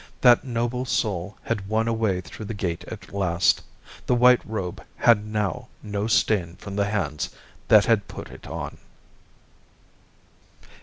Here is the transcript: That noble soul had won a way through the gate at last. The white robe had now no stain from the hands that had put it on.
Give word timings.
That 0.21 0.43
noble 0.43 0.83
soul 0.85 1.37
had 1.43 1.67
won 1.69 1.87
a 1.87 1.93
way 1.93 2.21
through 2.21 2.45
the 2.45 2.55
gate 2.55 2.83
at 2.85 3.13
last. 3.13 3.61
The 4.07 4.15
white 4.15 4.41
robe 4.43 4.83
had 4.95 5.27
now 5.27 5.67
no 5.83 6.07
stain 6.07 6.55
from 6.55 6.75
the 6.75 6.89
hands 6.89 7.29
that 7.67 7.85
had 7.85 8.07
put 8.07 8.31
it 8.31 8.47
on. 8.47 8.79